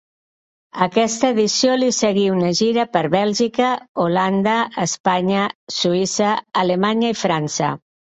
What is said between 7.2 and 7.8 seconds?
França.